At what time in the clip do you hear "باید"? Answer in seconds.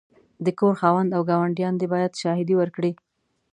1.93-2.19